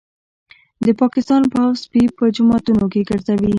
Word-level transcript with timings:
د 0.85 0.87
پاکستان 1.01 1.41
پوځ 1.51 1.75
سپي 1.83 2.03
په 2.17 2.25
جوماتونو 2.35 2.83
کي 2.93 3.01
ګرځوي 3.09 3.49